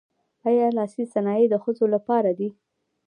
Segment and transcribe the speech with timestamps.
[0.47, 2.49] آیا لاسي صنایع د ښځو لپاره دي؟